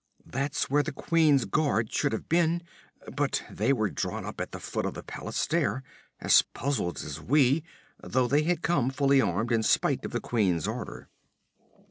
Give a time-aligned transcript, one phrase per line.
[0.25, 2.63] 'That's where the queen's guard should have been,
[3.15, 5.83] but they were drawn up at the foot of the palace stair,
[6.19, 7.63] as puzzled as we,
[8.01, 11.07] though they had come fully armed, in spite of the queen's order.